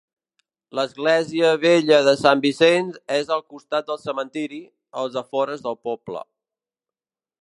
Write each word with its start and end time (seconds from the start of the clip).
L'església 0.77 1.51
vella 1.65 1.99
de 2.07 2.15
Sant 2.21 2.41
Vicenç 2.45 2.97
és 3.17 3.29
al 3.37 3.43
costat 3.55 3.91
del 3.91 4.01
cementiri, 4.07 4.63
als 5.03 5.19
afores 5.23 5.63
del 5.69 5.79
poble. 5.91 6.25